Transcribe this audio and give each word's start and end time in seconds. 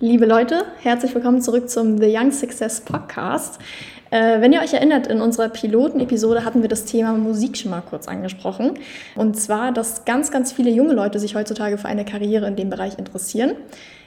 Liebe 0.00 0.26
Leute, 0.26 0.62
herzlich 0.80 1.12
willkommen 1.12 1.42
zurück 1.42 1.68
zum 1.68 1.98
The 1.98 2.16
Young 2.16 2.30
Success 2.30 2.82
Podcast. 2.82 3.58
Äh, 4.10 4.40
wenn 4.40 4.52
ihr 4.52 4.60
euch 4.60 4.72
erinnert, 4.72 5.08
in 5.08 5.20
unserer 5.20 5.48
Piloten-Episode 5.48 6.44
hatten 6.44 6.62
wir 6.62 6.68
das 6.68 6.84
Thema 6.84 7.14
Musik 7.14 7.56
schon 7.56 7.72
mal 7.72 7.80
kurz 7.80 8.06
angesprochen. 8.06 8.78
Und 9.16 9.34
zwar, 9.34 9.72
dass 9.72 10.04
ganz, 10.04 10.30
ganz 10.30 10.52
viele 10.52 10.70
junge 10.70 10.92
Leute 10.92 11.18
sich 11.18 11.34
heutzutage 11.34 11.78
für 11.78 11.88
eine 11.88 12.04
Karriere 12.04 12.46
in 12.46 12.54
dem 12.54 12.70
Bereich 12.70 12.96
interessieren. 12.96 13.56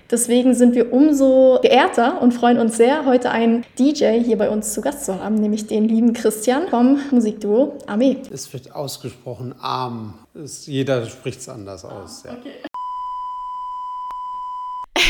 Deswegen 0.10 0.54
sind 0.54 0.76
wir 0.76 0.94
umso 0.94 1.60
geehrter 1.62 2.22
und 2.22 2.34
freuen 2.34 2.58
uns 2.58 2.78
sehr, 2.78 3.06
heute 3.06 3.30
einen 3.30 3.66
DJ 3.78 4.22
hier 4.24 4.38
bei 4.38 4.50
uns 4.50 4.72
zu 4.72 4.80
Gast 4.80 5.04
zu 5.04 5.22
haben, 5.22 5.36
nämlich 5.36 5.68
den 5.68 5.90
lieben 5.90 6.14
Christian 6.14 6.70
vom 6.70 7.00
Musikduo 7.12 7.80
Armee. 7.86 8.16
Es 8.32 8.54
wird 8.54 8.74
ausgesprochen 8.74 9.56
arm. 9.60 10.14
Es, 10.34 10.68
jeder 10.68 11.06
spricht 11.06 11.42
es 11.42 11.50
anders 11.50 11.84
aus. 11.84 12.24
Ja. 12.24 12.32
Okay. 12.32 12.71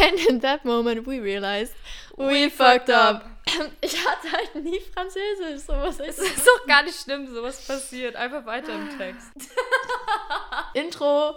And 0.02 0.20
in 0.30 0.40
that 0.42 0.66
moment 0.66 1.06
we 1.06 1.20
realized 1.20 1.74
we, 2.18 2.28
we 2.28 2.50
fucked 2.50 2.90
up. 2.90 3.26
Ich 3.82 4.08
hatte 4.08 4.32
halt 4.32 4.56
nie 4.64 4.80
Französisch. 4.94 5.62
Sowas 5.66 6.00
es 6.00 6.20
ist 6.20 6.48
doch 6.48 6.66
gar 6.68 6.84
nicht 6.84 6.98
schlimm, 7.02 7.28
sowas 7.34 7.66
passiert. 7.66 8.16
Einfach 8.16 8.46
weiter 8.46 8.74
im 8.74 8.98
Text. 8.98 9.32
Intro. 10.74 11.36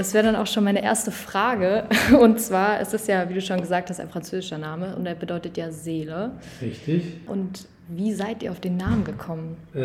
Das 0.00 0.14
wäre 0.14 0.24
dann 0.24 0.36
auch 0.36 0.46
schon 0.46 0.64
meine 0.64 0.82
erste 0.82 1.10
Frage. 1.10 1.84
Und 2.18 2.40
zwar 2.40 2.80
ist 2.80 2.94
es 2.94 3.06
ja, 3.06 3.28
wie 3.28 3.34
du 3.34 3.42
schon 3.42 3.60
gesagt 3.60 3.90
hast, 3.90 4.00
ein 4.00 4.08
französischer 4.08 4.56
Name 4.56 4.96
und 4.96 5.04
der 5.04 5.14
bedeutet 5.14 5.58
ja 5.58 5.70
Seele. 5.70 6.30
Richtig. 6.62 7.20
Und 7.26 7.68
wie 7.88 8.14
seid 8.14 8.42
ihr 8.42 8.50
auf 8.50 8.60
den 8.60 8.78
Namen 8.78 9.04
gekommen? 9.04 9.58
Äh, 9.74 9.82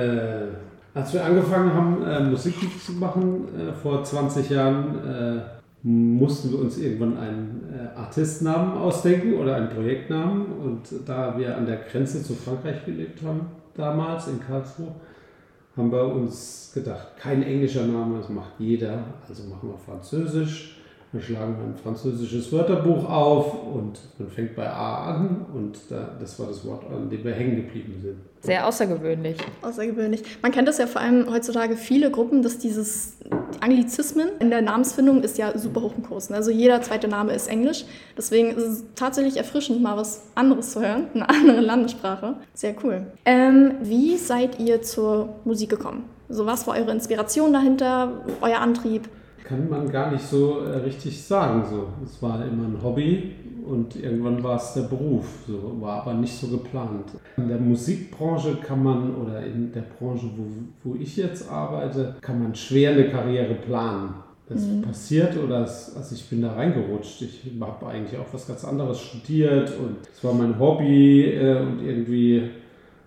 als 0.93 1.13
wir 1.13 1.25
angefangen 1.25 1.73
haben, 1.73 2.05
äh, 2.05 2.21
Musik 2.21 2.55
zu 2.81 2.93
machen 2.93 3.49
äh, 3.59 3.73
vor 3.73 4.05
20 4.05 4.49
Jahren, 4.49 5.05
äh, 5.05 5.41
mussten 5.83 6.49
wir 6.51 6.59
uns 6.59 6.77
irgendwann 6.77 7.17
einen 7.17 7.73
äh, 7.73 7.99
Artistnamen 7.99 8.77
ausdenken 8.77 9.33
oder 9.33 9.57
einen 9.57 9.67
Projektnamen. 9.67 10.45
Und 10.45 10.87
da 11.05 11.37
wir 11.37 11.57
an 11.57 11.65
der 11.65 11.79
Grenze 11.91 12.23
zu 12.23 12.35
Frankreich 12.35 12.85
gelebt 12.85 13.21
haben, 13.21 13.47
damals 13.75 14.29
in 14.29 14.39
Karlsruhe, 14.39 14.95
haben 15.75 15.91
wir 15.91 16.05
uns 16.05 16.71
gedacht, 16.73 17.17
kein 17.17 17.43
englischer 17.43 17.85
Name, 17.85 18.19
das 18.19 18.29
macht 18.29 18.53
jeder, 18.59 19.03
also 19.27 19.43
machen 19.43 19.69
wir 19.69 19.77
Französisch. 19.77 20.71
Dann 21.11 21.21
schlagen 21.21 21.55
wir 21.57 21.65
ein 21.65 21.75
französisches 21.75 22.51
Wörterbuch 22.51 23.09
auf 23.09 23.53
und 23.73 23.99
man 24.17 24.27
fängt 24.27 24.55
bei 24.55 24.69
A 24.69 25.15
an 25.15 25.45
und 25.53 25.79
da, 25.89 26.15
das 26.19 26.37
war 26.39 26.47
das 26.47 26.65
Wort, 26.65 26.83
an 26.91 27.09
dem 27.09 27.23
wir 27.23 27.33
hängen 27.33 27.55
geblieben 27.55 27.95
sind. 28.01 28.17
Sehr 28.45 28.67
außergewöhnlich. 28.67 29.37
Außergewöhnlich. 29.63 30.23
Man 30.41 30.51
kennt 30.51 30.67
das 30.67 30.77
ja 30.77 30.85
vor 30.85 31.01
allem 31.01 31.29
heutzutage 31.31 31.75
viele 31.75 32.11
Gruppen, 32.11 32.43
dass 32.43 32.59
dieses 32.59 33.17
Anglizismen 33.59 34.29
in 34.39 34.51
der 34.51 34.61
Namensfindung 34.61 35.23
ist 35.23 35.37
ja 35.37 35.57
super 35.57 35.81
hoch 35.81 35.93
im 35.97 36.03
Kurs. 36.03 36.31
Also 36.31 36.51
jeder 36.51 36.81
zweite 36.81 37.07
Name 37.07 37.33
ist 37.33 37.47
Englisch. 37.47 37.85
Deswegen 38.15 38.51
ist 38.51 38.63
es 38.63 38.83
tatsächlich 38.95 39.37
erfrischend, 39.37 39.81
mal 39.81 39.97
was 39.97 40.21
anderes 40.35 40.71
zu 40.71 40.81
hören, 40.81 41.07
eine 41.15 41.27
andere 41.29 41.61
Landessprache. 41.61 42.35
Sehr 42.53 42.75
cool. 42.83 43.07
Ähm, 43.25 43.73
wie 43.81 44.17
seid 44.17 44.59
ihr 44.59 44.81
zur 44.83 45.29
Musik 45.43 45.71
gekommen? 45.71 46.07
So, 46.29 46.45
was 46.45 46.67
war 46.67 46.75
eure 46.75 46.91
Inspiration 46.91 47.53
dahinter, 47.53 48.23
euer 48.41 48.59
Antrieb? 48.59 49.09
Kann 49.47 49.69
man 49.69 49.89
gar 49.91 50.11
nicht 50.11 50.25
so 50.25 50.61
äh, 50.61 50.77
richtig 50.77 51.21
sagen. 51.23 51.63
So. 51.69 51.87
Es 52.03 52.21
war 52.21 52.43
immer 52.45 52.65
ein 52.65 52.83
Hobby 52.83 53.33
und 53.65 53.95
irgendwann 53.95 54.43
war 54.43 54.57
es 54.57 54.73
der 54.73 54.83
Beruf, 54.83 55.25
so, 55.47 55.77
war 55.79 56.01
aber 56.01 56.13
nicht 56.13 56.33
so 56.33 56.47
geplant. 56.47 57.11
In 57.37 57.47
der 57.47 57.57
Musikbranche 57.57 58.57
kann 58.57 58.83
man, 58.83 59.15
oder 59.15 59.43
in 59.45 59.71
der 59.71 59.81
Branche, 59.81 60.29
wo, 60.35 60.45
wo 60.83 60.95
ich 60.95 61.17
jetzt 61.17 61.49
arbeite, 61.49 62.15
kann 62.21 62.41
man 62.41 62.53
schwer 62.53 62.91
eine 62.91 63.09
Karriere 63.09 63.55
planen. 63.55 64.15
Das 64.47 64.61
mhm. 64.61 64.83
passiert 64.83 65.35
oder 65.43 65.63
es, 65.63 65.95
also 65.97 66.13
ich 66.13 66.29
bin 66.29 66.43
da 66.43 66.53
reingerutscht. 66.53 67.23
Ich 67.23 67.41
habe 67.59 67.87
eigentlich 67.87 68.19
auch 68.19 68.31
was 68.31 68.47
ganz 68.47 68.63
anderes 68.63 69.01
studiert 69.01 69.73
und 69.79 69.97
es 70.13 70.23
war 70.23 70.33
mein 70.33 70.59
Hobby 70.59 71.23
äh, 71.23 71.61
und 71.61 71.81
irgendwie 71.83 72.43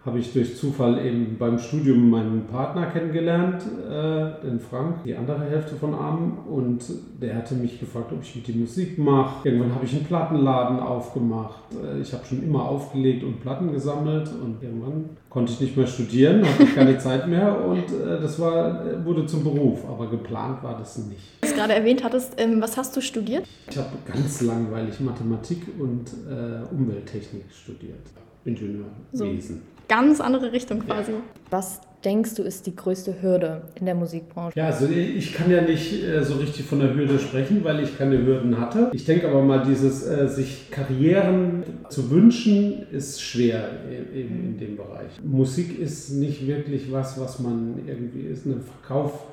habe 0.06 0.20
ich 0.20 0.32
durch 0.32 0.56
Zufall 0.56 1.04
eben 1.04 1.36
beim 1.38 1.59
Studium 1.59 2.09
meinen 2.09 2.47
Partner 2.47 2.86
kennengelernt, 2.86 3.62
äh, 3.62 4.47
den 4.47 4.60
Frank, 4.60 5.03
die 5.04 5.14
andere 5.14 5.44
Hälfte 5.44 5.75
von 5.75 5.92
Arm. 5.92 6.38
Und 6.48 6.84
der 7.20 7.34
hatte 7.34 7.54
mich 7.54 7.81
gefragt, 7.81 8.12
ob 8.12 8.22
ich 8.22 8.37
mit 8.37 8.47
die 8.47 8.53
Musik 8.53 8.98
mache. 8.98 9.48
Irgendwann 9.48 9.75
habe 9.75 9.84
ich 9.84 9.94
einen 9.94 10.04
Plattenladen 10.04 10.78
aufgemacht. 10.81 11.62
Äh, 11.75 12.00
ich 12.00 12.12
habe 12.12 12.25
schon 12.25 12.42
immer 12.42 12.64
aufgelegt 12.64 13.25
und 13.25 13.41
Platten 13.41 13.72
gesammelt. 13.72 14.31
Und 14.42 14.62
irgendwann 14.62 15.10
konnte 15.28 15.53
ich 15.53 15.60
nicht 15.60 15.76
mehr 15.76 15.87
studieren, 15.87 16.44
hatte 16.47 16.62
ich 16.62 16.75
keine 16.75 16.97
Zeit 16.98 17.28
mehr. 17.28 17.64
Und 17.66 17.78
äh, 17.78 18.20
das 18.20 18.38
war, 18.38 18.87
äh, 18.87 19.04
wurde 19.04 19.26
zum 19.26 19.42
Beruf. 19.42 19.84
Aber 19.88 20.08
geplant 20.08 20.62
war 20.62 20.78
das 20.78 20.97
nicht. 20.98 21.20
Du 21.42 21.53
gerade 21.53 21.75
erwähnt 21.75 22.04
hattest, 22.04 22.34
ähm, 22.38 22.62
was 22.62 22.76
hast 22.76 22.97
du 22.97 23.00
studiert? 23.00 23.44
Ich 23.69 23.76
habe 23.76 23.91
ganz 24.06 24.41
langweilig 24.42 25.00
Mathematik 25.00 25.62
und 25.78 26.06
äh, 26.31 26.72
Umwelttechnik 26.72 27.44
studiert. 27.50 28.06
Ingenieurwesen. 28.44 29.56
So 29.56 29.77
ganz 29.88 30.21
andere 30.21 30.53
Richtung 30.53 30.81
quasi. 30.81 31.12
Ja. 31.12 31.19
Was 31.50 31.81
denkst 32.04 32.34
du 32.34 32.43
ist 32.43 32.66
die 32.66 32.76
größte 32.76 33.21
Hürde 33.21 33.62
in 33.75 33.87
der 33.87 33.94
Musikbranche? 33.94 34.59
Ja, 34.59 34.66
also 34.66 34.87
ich 34.88 35.34
kann 35.34 35.50
ja 35.50 35.62
nicht 35.62 36.04
äh, 36.04 36.22
so 36.22 36.34
richtig 36.34 36.66
von 36.66 36.81
der 36.81 36.94
Hürde 36.94 37.19
sprechen, 37.19 37.65
weil 37.65 37.82
ich 37.82 37.99
keine 37.99 38.25
Hürden 38.25 38.60
hatte. 38.60 38.91
Ich 38.93 39.04
denke 39.04 39.28
aber 39.28 39.43
mal, 39.43 39.65
dieses 39.65 40.06
äh, 40.06 40.28
sich 40.28 40.71
Karrieren 40.71 41.65
zu 41.88 42.10
wünschen, 42.10 42.87
ist 42.93 43.21
schwer 43.21 43.71
eben 44.15 44.44
in 44.44 44.59
dem 44.59 44.76
Bereich. 44.76 45.10
Musik 45.25 45.78
ist 45.78 46.10
nicht 46.10 46.47
wirklich 46.47 46.93
was, 46.93 47.20
was 47.20 47.41
man 47.41 47.81
irgendwie 47.87 48.22
ist, 48.22 48.47
ein 48.47 48.60
Verkauf, 48.60 49.26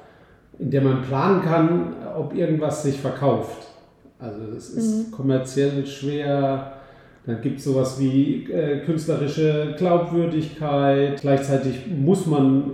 in 0.57 0.71
der 0.71 0.81
man 0.81 1.03
planen 1.03 1.41
kann, 1.43 1.95
ob 2.17 2.33
irgendwas 2.33 2.83
sich 2.83 2.99
verkauft. 2.99 3.67
Also 4.17 4.41
es 4.57 4.69
ist 4.69 5.07
mhm. 5.07 5.11
kommerziell 5.11 5.85
schwer 5.85 6.74
dann 7.25 7.41
gibt 7.41 7.57
es 7.59 7.65
sowas 7.65 7.99
wie 7.99 8.47
äh, 8.51 8.79
künstlerische 8.85 9.73
Glaubwürdigkeit. 9.77 11.19
Gleichzeitig 11.21 11.87
muss 11.87 12.27
man, 12.27 12.71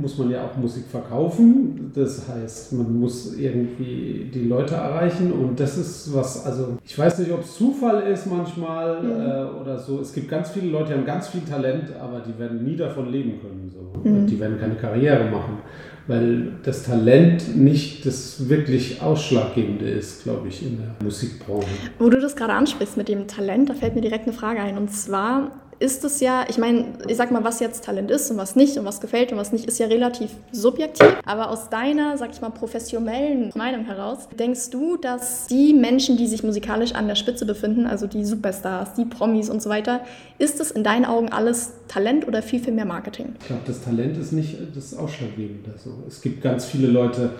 muss 0.00 0.18
man 0.18 0.30
ja 0.30 0.44
auch 0.44 0.56
Musik 0.56 0.84
verkaufen. 0.90 1.92
Das 1.94 2.28
heißt, 2.28 2.72
man 2.72 2.98
muss 2.98 3.36
irgendwie 3.38 4.28
die 4.34 4.48
Leute 4.48 4.74
erreichen. 4.74 5.30
Und 5.32 5.60
das 5.60 5.78
ist 5.78 6.12
was, 6.12 6.44
also 6.44 6.78
ich 6.84 6.98
weiß 6.98 7.20
nicht, 7.20 7.30
ob 7.30 7.42
es 7.42 7.54
Zufall 7.54 8.02
ist 8.02 8.26
manchmal 8.26 9.02
mhm. 9.02 9.10
äh, 9.10 9.60
oder 9.60 9.78
so. 9.78 10.00
Es 10.00 10.12
gibt 10.12 10.28
ganz 10.28 10.50
viele 10.50 10.72
Leute, 10.72 10.88
die 10.88 10.94
haben 10.94 11.06
ganz 11.06 11.28
viel 11.28 11.42
Talent, 11.42 11.94
aber 12.00 12.22
die 12.26 12.36
werden 12.40 12.64
nie 12.64 12.76
davon 12.76 13.12
leben 13.12 13.40
können. 13.40 13.70
So. 13.72 14.08
Mhm. 14.08 14.26
Die 14.26 14.40
werden 14.40 14.58
keine 14.58 14.74
Karriere 14.74 15.24
machen 15.30 15.58
weil 16.06 16.52
das 16.62 16.82
Talent 16.84 17.56
nicht 17.56 18.04
das 18.06 18.48
wirklich 18.48 19.02
Ausschlaggebende 19.02 19.88
ist, 19.88 20.24
glaube 20.24 20.48
ich, 20.48 20.62
in 20.62 20.78
der 20.78 20.94
Musikbranche. 21.02 21.68
Wo 21.98 22.08
du 22.08 22.20
das 22.20 22.36
gerade 22.36 22.52
ansprichst 22.52 22.96
mit 22.96 23.08
dem 23.08 23.28
Talent, 23.28 23.70
da 23.70 23.74
fällt 23.74 23.94
mir 23.94 24.00
direkt 24.00 24.26
eine 24.26 24.32
Frage 24.32 24.60
ein. 24.60 24.76
Und 24.76 24.90
zwar 24.90 25.52
ist 25.82 26.04
es 26.04 26.20
ja, 26.20 26.44
ich 26.48 26.58
meine, 26.58 26.84
ich 27.08 27.16
sag 27.16 27.32
mal, 27.32 27.42
was 27.42 27.58
jetzt 27.58 27.84
Talent 27.84 28.10
ist 28.10 28.30
und 28.30 28.36
was 28.36 28.54
nicht 28.54 28.78
und 28.78 28.84
was 28.84 29.00
gefällt 29.00 29.32
und 29.32 29.38
was 29.38 29.52
nicht, 29.52 29.66
ist 29.66 29.80
ja 29.80 29.88
relativ 29.88 30.30
subjektiv. 30.52 31.08
Aber 31.26 31.50
aus 31.50 31.70
deiner, 31.70 32.16
sag 32.16 32.30
ich 32.30 32.40
mal, 32.40 32.50
professionellen 32.50 33.50
Meinung 33.56 33.84
heraus, 33.84 34.28
denkst 34.38 34.70
du, 34.70 34.96
dass 34.96 35.48
die 35.48 35.74
Menschen, 35.74 36.16
die 36.16 36.28
sich 36.28 36.44
musikalisch 36.44 36.94
an 36.94 37.08
der 37.08 37.16
Spitze 37.16 37.44
befinden, 37.46 37.86
also 37.86 38.06
die 38.06 38.24
Superstars, 38.24 38.94
die 38.94 39.04
Promis 39.04 39.50
und 39.50 39.60
so 39.60 39.70
weiter, 39.70 40.02
ist 40.38 40.60
es 40.60 40.70
in 40.70 40.84
deinen 40.84 41.04
Augen 41.04 41.30
alles 41.30 41.72
Talent 41.88 42.28
oder 42.28 42.42
viel, 42.42 42.60
viel 42.60 42.72
mehr 42.72 42.86
Marketing? 42.86 43.34
Ich 43.40 43.46
glaube, 43.48 43.62
das 43.66 43.82
Talent 43.82 44.16
ist 44.16 44.32
nicht 44.32 44.56
das 44.76 44.96
Ausschlaggebende. 44.96 45.72
Also, 45.72 45.94
es 46.06 46.22
gibt 46.22 46.42
ganz 46.42 46.64
viele 46.64 46.86
Leute, 46.86 47.30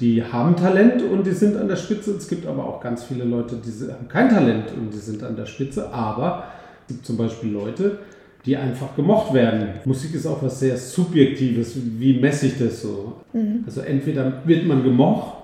die 0.00 0.24
haben 0.24 0.56
Talent 0.56 1.00
und 1.02 1.24
die 1.24 1.32
sind 1.32 1.56
an 1.56 1.68
der 1.68 1.76
Spitze. 1.76 2.10
Es 2.16 2.26
gibt 2.26 2.44
aber 2.46 2.64
auch 2.64 2.80
ganz 2.80 3.04
viele 3.04 3.22
Leute, 3.22 3.54
die 3.54 3.92
haben 3.92 4.08
kein 4.08 4.28
Talent 4.28 4.72
und 4.76 4.92
die 4.92 4.98
sind 4.98 5.22
an 5.22 5.36
der 5.36 5.46
Spitze, 5.46 5.92
aber 5.92 6.48
es 6.86 6.94
gibt 6.94 7.06
zum 7.06 7.16
Beispiel 7.16 7.50
Leute, 7.50 7.98
die 8.44 8.56
einfach 8.56 8.94
gemocht 8.94 9.32
werden. 9.32 9.68
Musik 9.86 10.14
ist 10.14 10.26
auch 10.26 10.42
was 10.42 10.60
sehr 10.60 10.76
Subjektives. 10.76 11.76
Wie 11.76 12.20
messe 12.20 12.48
ich 12.48 12.58
das 12.58 12.82
so? 12.82 13.14
Mhm. 13.32 13.64
Also 13.64 13.80
entweder 13.80 14.42
wird 14.44 14.66
man 14.66 14.82
gemocht 14.82 15.38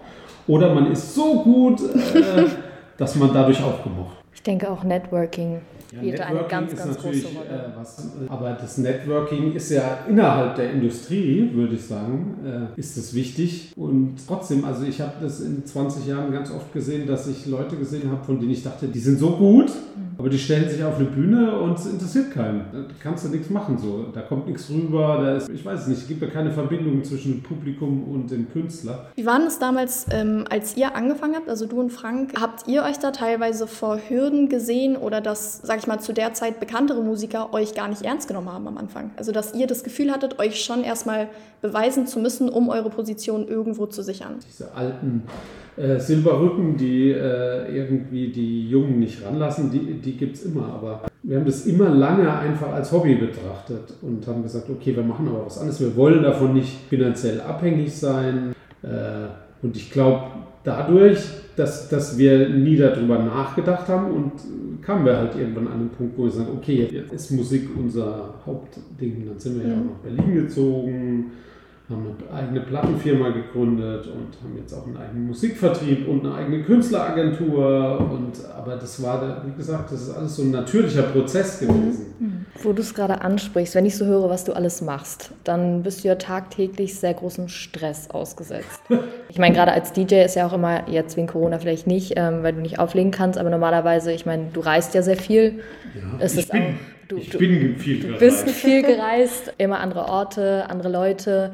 oder 0.46 0.74
man 0.74 0.92
ist 0.92 1.14
so 1.14 1.42
gut, 1.42 1.80
äh, 1.80 2.44
dass 2.98 3.14
man 3.16 3.32
dadurch 3.32 3.62
auch 3.62 3.82
gemocht. 3.82 4.18
Ich 4.34 4.42
denke 4.42 4.70
auch 4.70 4.84
Networking 4.84 5.60
spielt 5.96 6.18
ja, 6.18 6.26
eine 6.26 6.44
ganz, 6.48 6.74
ganz 6.76 6.96
große 6.96 7.26
Rolle. 7.26 7.48
Äh, 7.48 7.78
was, 7.78 8.08
aber 8.28 8.52
das 8.52 8.78
Networking 8.78 9.52
ist 9.52 9.70
ja 9.70 9.98
innerhalb 10.08 10.56
der 10.56 10.72
Industrie, 10.72 11.50
würde 11.52 11.74
ich 11.74 11.82
sagen, 11.82 12.36
äh, 12.44 12.78
ist 12.80 12.96
es 12.96 13.14
wichtig. 13.14 13.72
Und 13.76 14.16
trotzdem, 14.26 14.64
also 14.64 14.84
ich 14.84 15.00
habe 15.00 15.14
das 15.20 15.40
in 15.40 15.64
20 15.64 16.06
Jahren 16.06 16.32
ganz 16.32 16.50
oft 16.50 16.72
gesehen, 16.72 17.06
dass 17.06 17.26
ich 17.26 17.46
Leute 17.46 17.76
gesehen 17.76 18.10
habe, 18.10 18.24
von 18.24 18.38
denen 18.38 18.52
ich 18.52 18.62
dachte, 18.62 18.86
die 18.86 19.00
sind 19.00 19.18
so 19.18 19.30
gut, 19.36 19.70
Aber 20.20 20.28
die 20.28 20.38
stellen 20.38 20.68
sich 20.68 20.84
auf 20.84 20.96
eine 20.98 21.06
Bühne 21.06 21.58
und 21.58 21.78
es 21.78 21.86
interessiert 21.86 22.30
keinen. 22.30 22.66
Da 22.70 22.84
kannst 23.02 23.24
du 23.24 23.30
nichts 23.30 23.48
machen 23.48 23.78
so. 23.78 24.04
Da 24.12 24.20
kommt 24.20 24.48
nichts 24.48 24.68
rüber, 24.68 25.18
da 25.18 25.36
ist, 25.36 25.48
ich 25.48 25.64
weiß 25.64 25.80
es 25.80 25.86
nicht, 25.86 26.02
es 26.02 26.08
gibt 26.08 26.20
ja 26.20 26.28
keine 26.28 26.50
Verbindung 26.50 27.02
zwischen 27.02 27.32
dem 27.32 27.42
Publikum 27.42 28.04
und 28.04 28.30
dem 28.30 28.52
Künstler. 28.52 29.06
Wie 29.16 29.24
war 29.24 29.40
es 29.46 29.58
damals, 29.58 30.04
ähm, 30.10 30.44
als 30.50 30.76
ihr 30.76 30.94
angefangen 30.94 31.36
habt, 31.36 31.48
also 31.48 31.64
du 31.64 31.80
und 31.80 31.90
Frank, 31.90 32.34
habt 32.38 32.68
ihr 32.68 32.82
euch 32.82 32.98
da 32.98 33.12
teilweise 33.12 33.66
vor 33.66 33.98
Hürden 34.08 34.50
gesehen 34.50 34.98
oder 34.98 35.22
dass, 35.22 35.62
sag 35.62 35.78
ich 35.80 35.86
mal, 35.86 35.98
zu 35.98 36.12
der 36.12 36.32
Zeit 36.34 36.60
bekanntere 36.60 37.02
Musiker 37.02 37.52
euch 37.52 37.74
gar 37.74 37.88
nicht 37.88 38.02
ernst 38.02 38.28
genommen 38.28 38.52
haben 38.52 38.68
am 38.68 38.78
Anfang? 38.78 39.10
Also 39.16 39.32
dass 39.32 39.54
ihr 39.54 39.66
das 39.66 39.82
Gefühl 39.82 40.10
hattet, 40.12 40.38
euch 40.38 40.62
schon 40.62 40.84
erstmal 40.84 41.28
beweisen 41.60 42.06
zu 42.06 42.20
müssen, 42.20 42.48
um 42.48 42.68
eure 42.68 42.90
Position 42.90 43.48
irgendwo 43.48 43.86
zu 43.86 44.02
sichern? 44.02 44.36
Diese 44.46 44.72
alten 44.72 45.24
äh, 45.76 45.98
Silberrücken, 45.98 46.76
die 46.76 47.10
äh, 47.10 47.76
irgendwie 47.76 48.28
die 48.28 48.68
Jungen 48.68 48.98
nicht 48.98 49.24
ranlassen, 49.24 49.70
die, 49.70 49.94
die 49.94 50.16
gibt 50.16 50.36
es 50.36 50.44
immer. 50.44 50.66
Aber 50.74 51.02
wir 51.22 51.36
haben 51.36 51.46
das 51.46 51.66
immer 51.66 51.88
lange 51.88 52.32
einfach 52.32 52.72
als 52.72 52.92
Hobby 52.92 53.14
betrachtet 53.14 53.94
und 54.02 54.26
haben 54.26 54.42
gesagt, 54.42 54.68
okay, 54.70 54.94
wir 54.94 55.02
machen 55.02 55.28
aber 55.28 55.46
was 55.46 55.58
anderes. 55.58 55.80
Wir 55.80 55.96
wollen 55.96 56.22
davon 56.22 56.54
nicht 56.54 56.78
finanziell 56.88 57.40
abhängig 57.40 57.94
sein. 57.94 58.54
Äh, 58.82 58.86
und 59.62 59.76
ich 59.76 59.90
glaube, 59.90 60.22
dadurch, 60.64 61.20
dass, 61.56 61.88
dass 61.88 62.16
wir 62.18 62.48
nie 62.48 62.76
darüber 62.76 63.18
nachgedacht 63.18 63.88
haben 63.88 64.10
und 64.12 64.32
kamen 64.82 65.04
wir 65.04 65.16
halt 65.16 65.36
irgendwann 65.36 65.68
an 65.68 65.78
den 65.80 65.90
Punkt, 65.90 66.16
wo 66.16 66.24
wir 66.24 66.30
sagen, 66.30 66.50
okay, 66.56 66.88
jetzt 66.90 67.12
ist 67.12 67.30
Musik 67.30 67.68
unser 67.76 68.34
Hauptding. 68.44 69.26
Dann 69.26 69.38
sind 69.38 69.58
wir 69.58 69.64
mhm. 69.64 69.70
ja 69.70 69.76
auch 69.78 69.84
nach 69.84 69.98
Berlin 70.02 70.34
gezogen 70.34 71.32
haben 71.90 72.16
eine 72.28 72.38
eigene 72.38 72.60
Plattenfirma 72.60 73.30
gegründet 73.30 74.06
und 74.06 74.28
haben 74.42 74.56
jetzt 74.56 74.72
auch 74.72 74.86
einen 74.86 74.96
eigenen 74.96 75.26
Musikvertrieb 75.26 76.06
und 76.06 76.24
eine 76.24 76.34
eigene 76.34 76.62
Künstleragentur. 76.62 78.00
Und, 78.12 78.32
aber 78.56 78.76
das 78.76 79.02
war, 79.02 79.42
wie 79.44 79.56
gesagt, 79.56 79.92
das 79.92 80.02
ist 80.02 80.16
alles 80.16 80.36
so 80.36 80.42
ein 80.42 80.52
natürlicher 80.52 81.02
Prozess 81.02 81.58
gewesen. 81.58 82.14
Mhm. 82.18 82.46
Wo 82.62 82.72
du 82.72 82.82
es 82.82 82.94
gerade 82.94 83.20
ansprichst, 83.22 83.74
wenn 83.74 83.86
ich 83.86 83.96
so 83.96 84.06
höre, 84.06 84.30
was 84.30 84.44
du 84.44 84.52
alles 84.52 84.82
machst, 84.82 85.32
dann 85.44 85.82
bist 85.82 86.04
du 86.04 86.08
ja 86.08 86.14
tagtäglich 86.14 86.94
sehr 86.94 87.14
großem 87.14 87.48
Stress 87.48 88.08
ausgesetzt. 88.10 88.82
ich 89.28 89.38
meine, 89.38 89.54
gerade 89.54 89.72
als 89.72 89.92
DJ 89.92 90.22
ist 90.24 90.36
ja 90.36 90.46
auch 90.46 90.52
immer, 90.52 90.88
jetzt 90.88 91.16
wegen 91.16 91.26
Corona 91.26 91.58
vielleicht 91.58 91.86
nicht, 91.86 92.14
ähm, 92.16 92.42
weil 92.42 92.52
du 92.52 92.60
nicht 92.60 92.78
auflegen 92.78 93.10
kannst, 93.10 93.38
aber 93.38 93.50
normalerweise, 93.50 94.12
ich 94.12 94.26
meine, 94.26 94.46
du 94.52 94.60
reist 94.60 94.94
ja 94.94 95.02
sehr 95.02 95.16
viel. 95.16 95.60
Ja, 95.94 96.18
es 96.20 96.36
ich 96.36 96.48
bin, 96.48 96.76
du, 97.10 97.16
ich 97.16 97.30
du, 97.30 97.38
bin 97.38 97.76
viel 97.76 98.00
gereist. 98.00 98.22
Du 98.22 98.44
bist 98.44 98.50
viel 98.50 98.82
gereist, 98.82 99.52
immer 99.58 99.80
andere 99.80 100.06
Orte, 100.06 100.68
andere 100.68 100.90
Leute. 100.90 101.52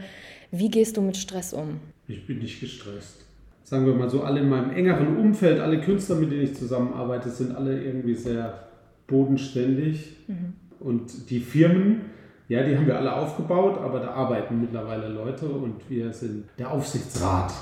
Wie 0.50 0.68
gehst 0.68 0.96
du 0.96 1.02
mit 1.02 1.16
Stress 1.16 1.52
um? 1.52 1.80
Ich 2.08 2.26
bin 2.26 2.38
nicht 2.38 2.60
gestresst. 2.60 3.24
Sagen 3.64 3.84
wir 3.84 3.94
mal 3.94 4.08
so, 4.08 4.22
alle 4.22 4.40
in 4.40 4.48
meinem 4.48 4.70
engeren 4.70 5.16
Umfeld, 5.16 5.58
alle 5.58 5.80
Künstler, 5.80 6.16
mit 6.16 6.30
denen 6.30 6.42
ich 6.42 6.54
zusammenarbeite, 6.54 7.30
sind 7.30 7.56
alle 7.56 7.82
irgendwie 7.82 8.14
sehr 8.14 8.68
bodenständig. 9.08 10.14
Mhm. 10.28 10.52
Und 10.78 11.30
die 11.30 11.40
Firmen, 11.40 12.02
ja, 12.48 12.62
die 12.62 12.76
haben 12.76 12.86
wir 12.86 12.96
alle 12.96 13.12
aufgebaut, 13.12 13.78
aber 13.82 13.98
da 13.98 14.10
arbeiten 14.10 14.60
mittlerweile 14.60 15.08
Leute 15.08 15.46
und 15.48 15.80
wir 15.88 16.12
sind 16.12 16.44
der 16.60 16.70
Aufsichtsrat. 16.70 17.52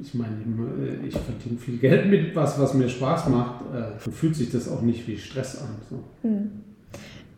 Ich 0.00 0.14
meine, 0.14 0.36
ich 1.06 1.12
verdiene 1.12 1.58
viel 1.58 1.76
Geld 1.76 2.08
mit 2.08 2.34
was, 2.34 2.58
was 2.58 2.72
mir 2.72 2.88
Spaß 2.88 3.28
macht. 3.28 3.64
Dann 3.70 3.82
äh, 3.82 4.10
fühlt 4.12 4.36
sich 4.36 4.50
das 4.50 4.66
auch 4.66 4.80
nicht 4.80 5.06
wie 5.06 5.18
Stress 5.18 5.60
an. 5.60 5.76
So. 5.90 6.26
Mhm. 6.26 6.69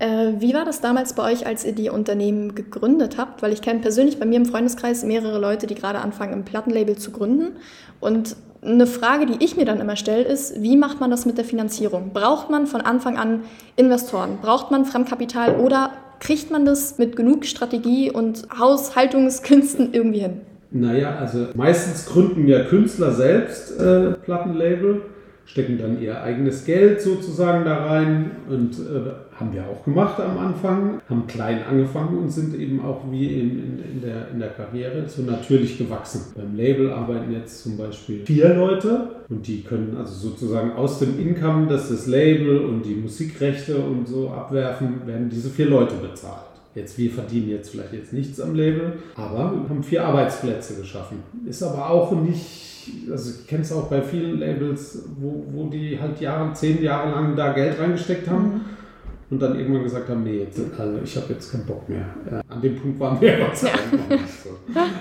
Äh, 0.03 0.41
wie 0.41 0.53
war 0.53 0.65
das 0.65 0.81
damals 0.81 1.13
bei 1.13 1.33
euch, 1.33 1.47
als 1.47 1.65
ihr 1.65 1.73
die 1.73 1.89
Unternehmen 1.89 2.57
gegründet 2.57 3.19
habt? 3.19 3.41
Weil 3.41 3.53
ich 3.53 3.63
kenne 3.63 3.79
persönlich 3.79 4.19
bei 4.19 4.27
mir 4.27 4.39
im 4.39 4.47
Freundeskreis 4.47 5.05
mehrere 5.05 5.39
Leute, 5.39 5.69
die 5.69 5.77
gerade 5.77 6.01
anfangen, 6.01 6.33
ein 6.33 6.45
Plattenlabel 6.45 6.97
zu 6.97 7.13
gründen. 7.13 7.53
Und 8.01 8.35
eine 8.63 8.89
Frage, 8.89 9.27
die 9.27 9.45
ich 9.45 9.57
mir 9.57 9.65
dann 9.65 9.81
immer 9.81 9.95
stelle, 9.95 10.25
ist, 10.25 10.61
wie 10.61 10.77
macht 10.77 10.99
man 10.99 11.13
das 11.13 11.25
mit 11.25 11.39
der 11.39 11.45
Finanzierung? 11.45 12.11
Braucht 12.13 12.51
man 12.51 12.67
von 12.67 12.81
Anfang 12.81 13.17
an 13.17 13.43
Investoren? 13.77 14.39
Braucht 14.43 14.73
man 14.73 14.87
Fremdkapital 14.87 15.61
oder 15.61 15.93
kriegt 16.19 16.51
man 16.51 16.65
das 16.65 16.99
mit 16.99 17.15
genug 17.15 17.45
Strategie 17.45 18.11
und 18.11 18.49
Haushaltungskünsten 18.59 19.91
irgendwie 19.93 20.21
hin? 20.21 20.41
Naja, 20.73 21.15
also 21.15 21.47
meistens 21.55 22.07
gründen 22.07 22.49
ja 22.49 22.65
Künstler 22.65 23.13
selbst 23.13 23.79
äh, 23.79 24.15
Plattenlabel 24.25 25.03
stecken 25.45 25.79
dann 25.79 26.01
ihr 26.01 26.23
eigenes 26.23 26.65
Geld 26.65 27.01
sozusagen 27.01 27.65
da 27.65 27.87
rein 27.87 28.31
und 28.49 28.79
äh, 28.79 29.13
haben 29.39 29.53
wir 29.53 29.67
auch 29.67 29.85
gemacht 29.85 30.21
am 30.21 30.39
Anfang, 30.39 31.01
haben 31.09 31.27
klein 31.27 31.65
angefangen 31.69 32.19
und 32.19 32.31
sind 32.31 32.55
eben 32.55 32.85
auch 32.85 33.03
wie 33.11 33.41
in, 33.41 33.51
in, 33.51 33.79
in, 33.93 34.01
der, 34.01 34.29
in 34.31 34.39
der 34.39 34.51
Karriere 34.51 35.09
so 35.09 35.23
natürlich 35.23 35.79
gewachsen. 35.79 36.33
Beim 36.37 36.57
Label 36.57 36.93
arbeiten 36.93 37.33
jetzt 37.33 37.63
zum 37.63 37.77
Beispiel 37.77 38.25
vier 38.25 38.55
Leute 38.55 39.09
und 39.29 39.47
die 39.47 39.63
können 39.63 39.97
also 39.99 40.31
sozusagen 40.31 40.73
aus 40.73 41.01
dem 41.01 41.19
Income, 41.19 41.67
das 41.67 41.89
das 41.89 42.07
Label 42.07 42.59
und 42.65 42.85
die 42.85 42.95
Musikrechte 42.95 43.77
und 43.77 44.07
so 44.07 44.31
abwerfen, 44.31 45.07
werden 45.07 45.29
diese 45.29 45.51
vier 45.51 45.67
Leute 45.67 45.95
bezahlt. 45.97 46.53
Jetzt, 46.75 46.97
wir 46.97 47.11
verdienen 47.11 47.51
jetzt 47.51 47.71
vielleicht 47.71 47.93
jetzt 47.93 48.13
nichts 48.15 48.41
am 48.41 48.55
Label, 48.55 48.95
aber 49.15 49.39
haben 49.69 49.83
vier 49.83 50.05
Arbeitsplätze 50.05 50.81
geschaffen. 50.81 51.19
Ist 51.47 51.63
aber 51.63 51.91
auch 51.91 52.13
nicht 52.13 52.72
also 53.11 53.31
ich 53.31 53.47
kenne 53.47 53.63
es 53.63 53.73
auch 53.73 53.89
bei 53.89 54.03
vielen 54.03 54.39
Labels, 54.39 55.05
wo, 55.19 55.45
wo 55.53 55.69
die 55.69 55.99
halt 56.01 56.21
Jahre, 56.21 56.53
zehn 56.53 56.83
Jahre 56.83 57.11
lang 57.11 57.37
da 57.37 57.53
Geld 57.53 57.79
reingesteckt 57.79 58.29
haben. 58.29 58.45
Mhm 58.45 58.61
und 59.33 59.41
dann 59.41 59.59
irgendwann 59.59 59.83
gesagt 59.83 60.11
haben, 60.11 60.25
nee, 60.25 60.41
jetzt, 60.41 60.61
also 60.79 60.99
ich 61.03 61.17
habe 61.17 61.33
jetzt 61.33 61.51
keinen 61.51 61.65
Bock 61.65 61.89
mehr. 61.89 62.05
Äh, 62.31 62.53
an 62.53 62.61
dem 62.61 62.77
Punkt 62.77 63.01
waren 63.01 63.19
wir 63.19 63.39
Dank 63.39 63.57
so. 63.57 63.69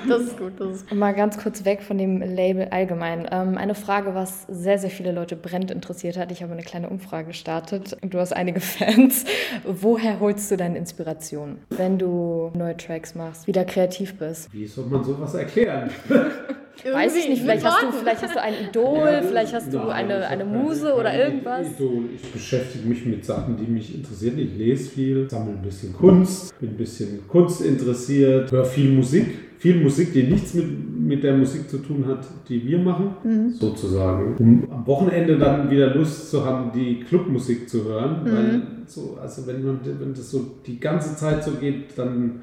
Das 0.07 0.21
ist 0.21 0.37
gut. 0.37 0.53
Das 0.57 0.75
ist 0.75 0.89
gut. 0.89 0.97
Mal 0.97 1.13
ganz 1.13 1.37
kurz 1.37 1.65
weg 1.65 1.81
von 1.81 1.97
dem 1.97 2.21
Label 2.21 2.69
allgemein. 2.71 3.27
Ähm, 3.29 3.57
eine 3.57 3.75
Frage, 3.75 4.15
was 4.15 4.45
sehr, 4.47 4.77
sehr 4.77 4.89
viele 4.89 5.11
Leute 5.11 5.35
brennend 5.35 5.69
interessiert 5.69 6.17
hat. 6.17 6.31
Ich 6.31 6.41
habe 6.43 6.53
eine 6.53 6.63
kleine 6.63 6.89
Umfrage 6.89 7.27
gestartet 7.27 7.97
du 8.01 8.19
hast 8.19 8.31
einige 8.31 8.59
Fans. 8.61 9.25
Woher 9.65 10.21
holst 10.21 10.49
du 10.49 10.55
deine 10.55 10.77
Inspiration, 10.77 11.57
wenn 11.69 11.97
du 11.97 12.51
neue 12.55 12.77
Tracks 12.77 13.15
machst, 13.15 13.47
wieder 13.47 13.65
kreativ 13.65 14.17
bist? 14.17 14.53
Wie 14.53 14.65
soll 14.65 14.85
man 14.85 15.03
sowas 15.03 15.33
erklären? 15.33 15.89
Weiß 16.89 17.15
ich 17.15 17.29
nicht, 17.29 17.41
vielleicht 17.41 17.65
hast, 17.65 17.83
du, 17.83 17.91
vielleicht 17.91 18.21
hast 18.21 18.35
du 18.35 18.41
ein 18.41 18.53
Idol, 18.69 19.09
ja, 19.11 19.21
vielleicht 19.21 19.53
hast 19.53 19.73
du 19.73 19.79
eine, 19.89 20.27
eine 20.27 20.45
Muse 20.45 20.93
oder 20.93 21.13
irgendwas. 21.13 21.67
Idol. 21.77 22.05
Ich 22.15 22.31
beschäftige 22.31 22.87
mich 22.87 23.05
mit 23.05 23.23
Sachen, 23.25 23.57
die 23.57 23.71
mich 23.71 23.95
interessieren. 23.95 24.39
Ich 24.39 24.57
lese 24.57 24.89
viel, 24.89 25.29
sammle 25.29 25.53
ein 25.53 25.61
bisschen 25.61 25.93
Kunst, 25.93 26.57
bin 26.59 26.69
ein 26.69 26.77
bisschen 26.77 27.27
Kunst 27.27 27.61
interessiert, 27.61 28.51
höre 28.51 28.65
viel 28.65 28.91
Musik. 28.91 29.27
Viel 29.61 29.79
Musik, 29.79 30.11
die 30.11 30.23
nichts 30.23 30.55
mit, 30.55 30.65
mit 30.99 31.23
der 31.23 31.37
Musik 31.37 31.69
zu 31.69 31.77
tun 31.77 32.03
hat, 32.07 32.25
die 32.49 32.65
wir 32.65 32.79
machen, 32.79 33.11
mhm. 33.23 33.51
sozusagen. 33.51 34.35
Um 34.39 34.71
am 34.71 34.87
Wochenende 34.87 35.37
dann 35.37 35.69
wieder 35.69 35.93
Lust 35.93 36.31
zu 36.31 36.43
haben, 36.43 36.71
die 36.73 37.01
Clubmusik 37.01 37.69
zu 37.69 37.83
hören. 37.83 38.23
Mhm. 38.23 38.31
Weil 38.31 38.61
so, 38.87 39.19
also 39.21 39.45
wenn 39.45 39.63
man 39.63 39.79
wenn 39.83 40.15
das 40.15 40.31
so 40.31 40.55
die 40.65 40.79
ganze 40.79 41.15
Zeit 41.15 41.43
so 41.43 41.51
geht, 41.51 41.95
dann 41.95 42.39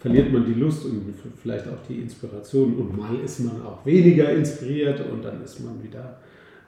verliert 0.00 0.32
man 0.32 0.46
die 0.46 0.58
Lust 0.58 0.84
und 0.86 1.14
vielleicht 1.40 1.68
auch 1.68 1.86
die 1.88 2.00
Inspiration. 2.00 2.74
Und 2.74 2.96
mal 2.96 3.20
ist 3.20 3.40
man 3.40 3.62
auch 3.62 3.84
weniger 3.84 4.30
inspiriert 4.32 5.00
und 5.10 5.22
dann 5.22 5.44
ist 5.44 5.60
man 5.60 5.82
wieder 5.82 6.18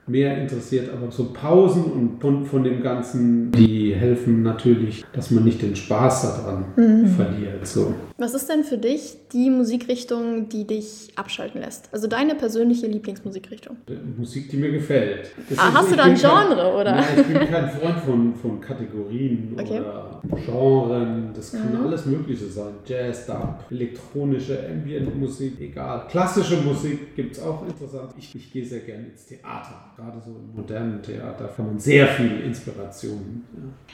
mehr 0.06 0.37
interessiert, 0.37 0.90
aber 0.93 1.12
so 1.12 1.32
Pausen 1.32 1.84
und 1.84 2.20
von, 2.20 2.44
von 2.44 2.64
dem 2.64 2.82
Ganzen, 2.82 3.52
die 3.52 3.94
helfen 3.94 4.43
natürlich, 4.43 5.04
dass 5.12 5.31
man 5.31 5.44
nicht 5.44 5.62
den 5.62 5.76
Spaß 5.76 6.23
daran 6.23 6.64
mhm. 6.76 7.06
verliert. 7.06 7.66
So. 7.66 7.94
Was 8.18 8.35
ist 8.35 8.49
denn 8.49 8.64
für 8.64 8.78
dich 8.78 9.16
die 9.32 9.49
Musikrichtung, 9.49 10.49
die 10.49 10.66
dich 10.66 11.12
abschalten 11.14 11.61
lässt? 11.61 11.88
Also 11.92 12.09
deine 12.09 12.35
persönliche 12.35 12.87
Lieblingsmusikrichtung? 12.87 13.76
Musik, 14.16 14.50
die 14.50 14.56
mir 14.56 14.73
gefällt. 14.73 15.30
ah, 15.56 15.68
ist, 15.68 15.75
hast 15.75 15.92
du 15.92 15.97
da 15.97 16.04
ein 16.04 16.16
Genre, 16.16 16.56
kein, 16.56 16.75
oder? 16.75 16.94
Nein, 16.97 17.04
ich 17.16 17.26
bin 17.26 17.49
kein 17.49 17.71
Freund 17.71 17.99
von, 18.00 18.35
von 18.35 18.61
Kategorien 18.61 19.56
okay. 19.56 19.80
oder 19.80 20.21
Genren. 20.44 21.30
Das 21.35 21.52
kann 21.52 21.78
mhm. 21.78 21.87
alles 21.87 22.06
Mögliche 22.06 22.47
sein. 22.47 22.75
Jazz, 22.85 23.26
Dub, 23.26 23.64
elektronische, 23.71 24.59
Ambient-Musik, 24.68 25.61
egal. 25.61 26.06
Klassische 26.09 26.56
Musik 26.56 27.14
gibt 27.14 27.37
es 27.37 27.42
auch 27.42 27.64
interessant. 27.66 28.14
Ich, 28.18 28.35
ich 28.35 28.52
gehe 28.52 28.64
sehr 28.64 28.80
gerne 28.80 29.06
ins 29.06 29.26
Theater 29.26 29.91
gerade 29.96 30.20
so 30.25 30.30
im 30.30 30.56
modernen 30.56 31.02
Theater 31.02 31.50
kann 31.54 31.66
man 31.66 31.78
sehr 31.78 32.06
viel 32.08 32.40
Inspiration. 32.40 33.44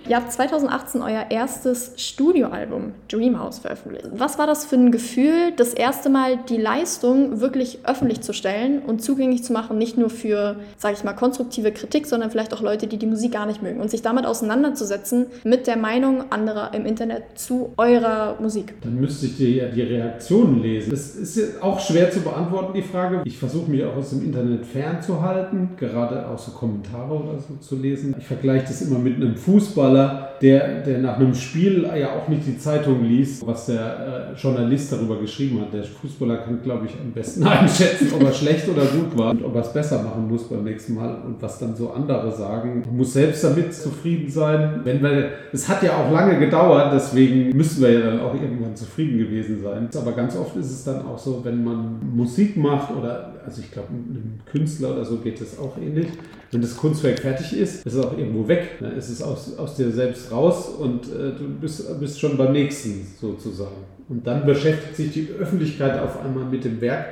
Ja. 0.04 0.10
Ihr 0.10 0.16
habt 0.16 0.32
2018 0.32 1.02
euer 1.02 1.26
erstes 1.30 1.92
Studioalbum 1.96 2.92
Dreamhouse 3.08 3.58
veröffentlicht. 3.58 4.06
Was 4.12 4.38
war 4.38 4.46
das 4.46 4.64
für 4.64 4.76
ein 4.76 4.92
Gefühl, 4.92 5.52
das 5.56 5.74
erste 5.74 6.08
Mal 6.08 6.38
die 6.48 6.56
Leistung 6.56 7.40
wirklich 7.40 7.80
öffentlich 7.84 8.20
zu 8.20 8.32
stellen 8.32 8.80
und 8.80 9.02
zugänglich 9.02 9.42
zu 9.42 9.52
machen, 9.52 9.76
nicht 9.78 9.98
nur 9.98 10.10
für, 10.10 10.56
sage 10.76 10.94
ich 10.96 11.04
mal, 11.04 11.14
konstruktive 11.14 11.72
Kritik, 11.72 12.06
sondern 12.06 12.30
vielleicht 12.30 12.54
auch 12.54 12.62
Leute, 12.62 12.86
die 12.86 12.96
die 12.96 13.06
Musik 13.06 13.32
gar 13.32 13.46
nicht 13.46 13.62
mögen 13.62 13.80
und 13.80 13.90
sich 13.90 14.02
damit 14.02 14.24
auseinanderzusetzen 14.24 15.26
mit 15.44 15.66
der 15.66 15.76
Meinung 15.76 16.30
anderer 16.30 16.74
im 16.74 16.86
Internet 16.86 17.38
zu 17.38 17.72
eurer 17.76 18.36
Musik? 18.40 18.74
Dann 18.82 19.00
müsste 19.00 19.26
ich 19.26 19.36
dir 19.36 19.50
ja 19.50 19.68
die 19.68 19.82
Reaktionen 19.82 20.62
lesen. 20.62 20.90
Das 20.90 21.16
ist 21.16 21.60
auch 21.60 21.80
schwer 21.80 22.10
zu 22.10 22.20
beantworten, 22.20 22.74
die 22.74 22.82
Frage. 22.82 23.22
Ich 23.24 23.38
versuche 23.38 23.70
mich 23.70 23.84
auch 23.84 23.96
aus 23.96 24.10
dem 24.10 24.24
Internet 24.24 24.64
fernzuhalten 24.64 25.70
gerade 25.88 26.26
auch 26.28 26.38
so 26.38 26.52
Kommentare 26.52 27.12
oder 27.12 27.38
so 27.38 27.56
zu 27.56 27.76
lesen. 27.76 28.14
Ich 28.18 28.26
vergleiche 28.26 28.66
das 28.66 28.82
immer 28.82 28.98
mit 28.98 29.16
einem 29.16 29.36
Fußballer, 29.36 30.34
der, 30.40 30.82
der 30.82 30.98
nach 30.98 31.16
einem 31.16 31.34
Spiel 31.34 31.88
ja 31.98 32.12
auch 32.16 32.28
nicht 32.28 32.46
die 32.46 32.58
Zeitung 32.58 33.04
liest, 33.04 33.46
was 33.46 33.66
der 33.66 34.34
äh, 34.34 34.40
Journalist 34.40 34.92
darüber 34.92 35.18
geschrieben 35.20 35.60
hat. 35.60 35.72
Der 35.72 35.84
Fußballer 35.84 36.38
kann, 36.38 36.62
glaube 36.62 36.86
ich, 36.86 36.92
am 37.00 37.12
besten 37.12 37.42
einschätzen, 37.46 38.12
ob 38.14 38.22
er 38.22 38.32
schlecht 38.32 38.68
oder 38.68 38.84
gut 38.84 39.16
war 39.16 39.30
und 39.30 39.44
ob 39.44 39.54
er 39.54 39.62
es 39.62 39.72
besser 39.72 40.02
machen 40.02 40.28
muss 40.28 40.44
beim 40.48 40.64
nächsten 40.64 40.94
Mal 40.94 41.22
und 41.26 41.40
was 41.40 41.58
dann 41.58 41.74
so 41.74 41.90
andere 41.90 42.30
sagen. 42.32 42.82
Man 42.86 42.96
muss 42.96 43.12
selbst 43.12 43.42
damit 43.44 43.74
zufrieden 43.74 44.30
sein. 44.30 44.80
Wenn 44.84 45.02
wir, 45.02 45.30
es 45.52 45.68
hat 45.68 45.82
ja 45.82 45.96
auch 45.96 46.12
lange 46.12 46.38
gedauert, 46.38 46.92
deswegen 46.94 47.56
müssen 47.56 47.82
wir 47.82 47.92
ja 47.92 48.00
dann 48.10 48.20
auch 48.20 48.34
irgendwann 48.34 48.76
zufrieden 48.76 49.18
gewesen 49.18 49.60
sein. 49.62 49.88
Aber 49.96 50.12
ganz 50.12 50.36
oft 50.36 50.56
ist 50.56 50.70
es 50.70 50.84
dann 50.84 51.04
auch 51.06 51.18
so, 51.18 51.40
wenn 51.44 51.64
man 51.64 52.00
Musik 52.14 52.56
macht 52.56 52.94
oder, 52.94 53.34
also 53.44 53.60
ich 53.60 53.70
glaube, 53.70 53.88
einem 53.88 54.40
Künstler 54.50 54.92
oder 54.92 55.04
so 55.04 55.18
geht 55.18 55.40
es 55.40 55.58
auch 55.58 55.76
ähnlich. 55.78 56.08
Wenn 56.50 56.62
das 56.62 56.76
Kunstwerk 56.76 57.18
fertig 57.20 57.58
ist, 57.58 57.86
ist 57.86 57.94
es 57.94 58.04
auch 58.04 58.16
irgendwo 58.16 58.48
weg. 58.48 58.80
Ist 58.96 59.10
es 59.10 59.22
aus, 59.22 59.56
aus 59.58 59.76
dir 59.76 59.90
selbst 59.90 60.32
raus 60.32 60.68
und 60.68 61.04
äh, 61.06 61.32
du 61.38 61.48
bist, 61.60 62.00
bist 62.00 62.18
schon 62.18 62.36
beim 62.36 62.52
nächsten 62.52 63.06
sozusagen. 63.20 63.84
Und 64.08 64.26
dann 64.26 64.46
beschäftigt 64.46 64.96
sich 64.96 65.12
die 65.12 65.28
Öffentlichkeit 65.38 66.00
auf 66.00 66.20
einmal 66.22 66.44
mit 66.44 66.64
dem 66.64 66.80
Werk, 66.80 67.06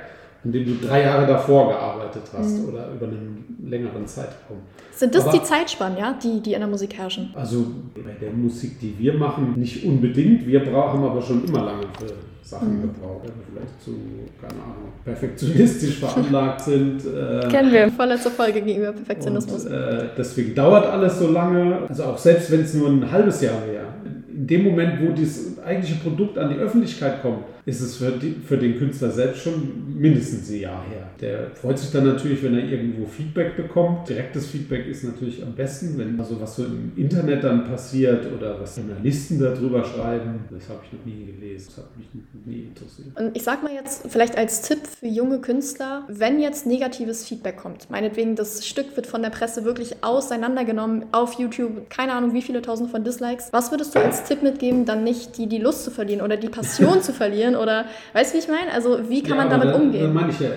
an 0.44 0.52
dem 0.52 0.64
du 0.64 0.86
drei 0.86 1.02
Jahre 1.02 1.26
davor 1.26 1.68
gearbeitet 1.68 2.22
hast 2.36 2.62
mhm. 2.62 2.68
oder 2.68 2.92
über 2.92 3.06
einen 3.06 3.58
längeren 3.64 4.06
Zeitraum. 4.06 4.58
Sind 4.92 5.14
das 5.14 5.26
Aber, 5.26 5.36
die 5.36 5.42
Zeitspannen, 5.42 5.98
ja, 5.98 6.16
die, 6.22 6.40
die 6.40 6.54
in 6.54 6.60
der 6.60 6.68
Musik 6.68 6.96
herrschen? 6.96 7.30
Also 7.34 7.66
bei 7.94 8.12
der 8.20 8.32
Musik, 8.32 8.80
die 8.80 8.94
wir 8.98 9.14
machen, 9.14 9.54
nicht 9.56 9.84
unbedingt. 9.84 10.46
Wir 10.46 10.60
brauchen 10.60 11.02
aber 11.04 11.20
schon 11.20 11.44
immer 11.44 11.64
lange 11.64 11.82
für 11.98 12.14
Sachen 12.46 12.78
mhm. 12.78 12.82
gebraucht, 12.82 13.22
wenn 13.24 13.34
wir 13.34 13.44
vielleicht 13.52 13.82
zu, 13.82 13.90
keine 14.40 14.62
Ahnung, 14.62 14.92
perfektionistisch 15.04 15.96
veranlagt 15.98 16.60
sind. 16.60 17.04
Äh, 17.04 17.48
Kennen 17.48 17.72
wir. 17.72 17.90
Vorletzte 17.90 18.30
Folge 18.30 18.62
gegenüber 18.62 18.92
Perfektionismus. 18.92 19.66
Und, 19.66 19.72
äh, 19.72 20.04
deswegen 20.16 20.54
dauert 20.54 20.86
alles 20.86 21.18
so 21.18 21.28
lange. 21.30 21.80
Also 21.88 22.04
auch 22.04 22.18
selbst 22.18 22.50
wenn 22.52 22.60
es 22.60 22.72
nur 22.74 22.88
ein 22.88 23.10
halbes 23.10 23.42
Jahr 23.42 23.66
wäre. 23.66 23.86
In 24.32 24.46
dem 24.46 24.64
Moment, 24.64 25.00
wo 25.00 25.10
das 25.10 25.55
eigentliche 25.66 25.96
Produkt 25.96 26.38
an 26.38 26.50
die 26.50 26.56
Öffentlichkeit 26.56 27.22
kommt, 27.22 27.44
ist 27.66 27.80
es 27.80 27.96
für, 27.96 28.12
die, 28.12 28.36
für 28.46 28.56
den 28.56 28.78
Künstler 28.78 29.10
selbst 29.10 29.42
schon 29.42 29.98
mindestens 30.00 30.48
ein 30.50 30.60
Jahr 30.60 30.84
her. 30.88 31.08
Der 31.20 31.50
freut 31.50 31.78
sich 31.78 31.90
dann 31.90 32.06
natürlich, 32.06 32.40
wenn 32.44 32.56
er 32.56 32.64
irgendwo 32.64 33.06
Feedback 33.06 33.56
bekommt. 33.56 34.08
Direktes 34.08 34.46
Feedback 34.46 34.86
ist 34.86 35.02
natürlich 35.02 35.42
am 35.42 35.52
besten, 35.52 35.98
wenn 35.98 36.18
also 36.20 36.40
was 36.40 36.54
so 36.54 36.64
im 36.64 36.92
Internet 36.96 37.42
dann 37.42 37.64
passiert 37.64 38.24
oder 38.32 38.60
was 38.60 38.76
Journalisten 38.76 39.40
darüber 39.40 39.84
schreiben. 39.84 40.44
Das 40.48 40.68
habe 40.68 40.80
ich 40.84 40.92
noch 40.92 41.04
nie 41.04 41.26
gelesen, 41.26 41.66
das 41.66 41.78
hat 41.78 41.96
mich 41.96 42.06
nie 42.44 42.68
interessiert. 42.68 43.18
Und 43.18 43.36
ich 43.36 43.42
sage 43.42 43.64
mal 43.64 43.74
jetzt 43.74 44.04
vielleicht 44.08 44.38
als 44.38 44.62
Tipp 44.62 44.86
für 44.86 45.08
junge 45.08 45.40
Künstler, 45.40 46.04
wenn 46.08 46.38
jetzt 46.38 46.66
negatives 46.66 47.26
Feedback 47.26 47.56
kommt, 47.56 47.90
meinetwegen 47.90 48.36
das 48.36 48.64
Stück 48.64 48.94
wird 48.94 49.08
von 49.08 49.22
der 49.22 49.30
Presse 49.30 49.64
wirklich 49.64 50.04
auseinandergenommen 50.04 51.06
auf 51.10 51.32
YouTube, 51.34 51.90
keine 51.90 52.12
Ahnung 52.12 52.32
wie 52.32 52.42
viele 52.42 52.62
tausend 52.62 52.92
von 52.92 53.02
Dislikes, 53.02 53.48
was 53.52 53.72
würdest 53.72 53.96
du 53.96 53.98
als 53.98 54.22
Tipp 54.22 54.44
mitgeben, 54.44 54.84
dann 54.84 55.02
nicht 55.02 55.36
die, 55.36 55.48
die 55.48 55.55
Lust 55.58 55.84
zu 55.84 55.90
verlieren 55.90 56.20
oder 56.20 56.36
die 56.36 56.48
Passion 56.48 57.02
zu 57.02 57.12
verlieren 57.12 57.56
oder 57.56 57.86
weißt 58.12 58.32
du, 58.32 58.38
wie 58.38 58.42
ich 58.42 58.48
meine? 58.48 58.72
Also 58.72 59.08
wie 59.08 59.22
kann 59.22 59.36
ja, 59.36 59.44
man 59.44 59.50
damit 59.50 59.68
dann, 59.68 59.82
umgehen? 59.82 60.04
Dann 60.04 60.14
meine 60.14 60.30
ich 60.30 60.40
ja, 60.40 60.48